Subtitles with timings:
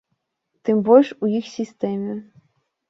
[0.69, 2.21] Тым больш у іх сістэме.